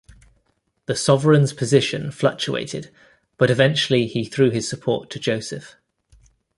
The 0.87 0.95
sovereign's 0.95 1.53
position 1.53 2.09
fluctuated, 2.09 2.89
but 3.37 3.51
eventually 3.51 4.07
he 4.07 4.25
threw 4.25 4.49
his 4.49 4.67
support 4.67 5.11
to 5.11 5.19
Joseph. 5.19 5.75